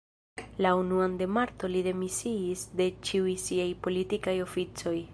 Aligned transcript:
La 0.65 0.71
unuan 0.79 1.13
de 1.19 1.27
marto 1.35 1.69
li 1.75 1.83
demisiis 1.89 2.65
de 2.81 2.91
ĉiuj 3.11 3.39
siaj 3.47 3.71
politikaj 3.87 4.39
oficoj. 4.49 5.01